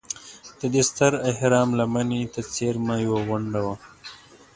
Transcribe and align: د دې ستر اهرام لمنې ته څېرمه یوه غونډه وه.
د 0.59 0.61
دې 0.73 0.81
ستر 0.89 1.13
اهرام 1.31 1.69
لمنې 1.79 2.21
ته 2.33 2.41
څېرمه 2.53 2.95
یوه 3.05 3.19
غونډه 3.27 3.59
وه. 3.65 3.75